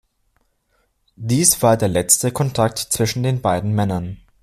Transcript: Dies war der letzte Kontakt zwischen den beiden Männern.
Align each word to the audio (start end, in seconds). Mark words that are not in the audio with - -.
Dies 1.15 1.61
war 1.61 1.77
der 1.77 1.87
letzte 1.87 2.31
Kontakt 2.31 2.79
zwischen 2.79 3.21
den 3.21 3.39
beiden 3.39 3.75
Männern. 3.75 4.17